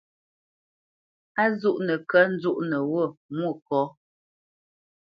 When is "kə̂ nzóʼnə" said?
2.09-2.77